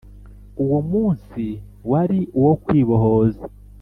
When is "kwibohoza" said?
2.63-3.43